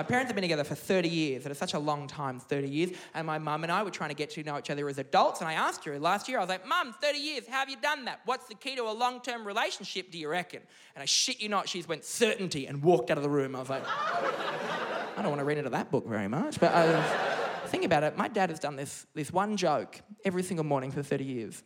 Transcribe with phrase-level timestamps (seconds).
[0.00, 2.66] My parents have been together for 30 years, and it's such a long time, 30
[2.66, 2.90] years.
[3.12, 5.40] And my mum and I were trying to get to know each other as adults.
[5.40, 7.76] And I asked her last year, I was like, Mum, 30 years, how have you
[7.76, 8.20] done that?
[8.24, 10.62] What's the key to a long term relationship, do you reckon?
[10.94, 13.54] And I shit you not, she's went certainty and walked out of the room.
[13.54, 16.58] I was like, I don't want to read into that book very much.
[16.58, 20.42] But I, was, think about it, my dad has done this, this one joke every
[20.42, 21.62] single morning for 30 years.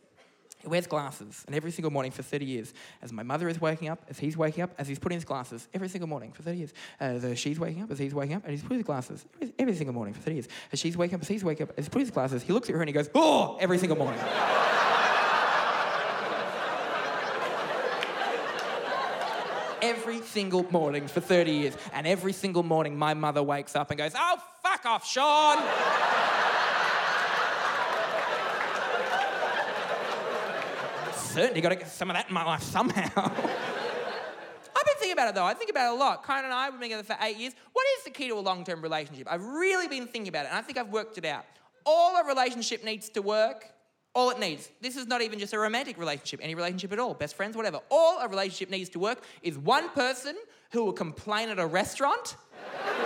[0.65, 2.73] He wears glasses, and every single morning for 30 years,
[3.03, 5.67] as my mother is waking up, as he's waking up, as he's putting his glasses,
[5.75, 8.51] every single morning for 30 years, as she's waking up, as he's waking up, and
[8.51, 11.21] he's putting his glasses, every, every single morning for 30 years, as she's waking up,
[11.21, 12.93] as he's waking up, as he's putting his glasses, he looks at her and he
[12.93, 14.19] goes, oh, every single morning.
[19.83, 21.77] every single morning for 30 years.
[21.93, 25.57] And every single morning, my mother wakes up and goes, Oh, fuck off, Sean.
[31.35, 33.11] Certainly got to get some of that in my life somehow.
[33.25, 35.43] I've been thinking about it though.
[35.43, 36.25] I think about it a lot.
[36.25, 37.53] Karen and I have been together for eight years.
[37.73, 39.27] What is the key to a long term relationship?
[39.29, 41.43] I've really been thinking about it and I think I've worked it out.
[41.85, 43.69] All a relationship needs to work,
[44.13, 47.13] all it needs, this is not even just a romantic relationship, any relationship at all,
[47.13, 47.81] best friends, whatever.
[47.91, 50.37] All a relationship needs to work is one person
[50.71, 52.37] who will complain at a restaurant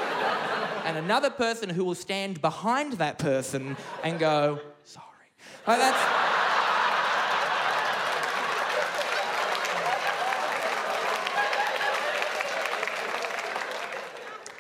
[0.86, 5.06] and another person who will stand behind that person and go, sorry.
[5.66, 6.29] That's.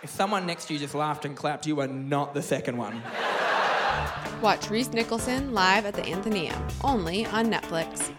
[0.01, 3.01] If someone next to you just laughed and clapped, you are not the second one.
[4.41, 8.09] Watch Rhys Nicholson live at the Athenaeum, only on Netflix.